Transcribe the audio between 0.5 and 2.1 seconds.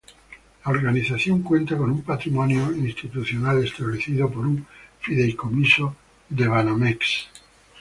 La organización cuenta con un